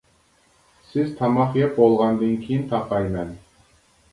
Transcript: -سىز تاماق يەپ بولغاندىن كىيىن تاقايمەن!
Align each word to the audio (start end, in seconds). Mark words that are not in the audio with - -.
-سىز 0.85 1.11
تاماق 1.19 1.59
يەپ 1.61 1.77
بولغاندىن 1.81 2.33
كىيىن 2.47 2.67
تاقايمەن! 2.73 3.35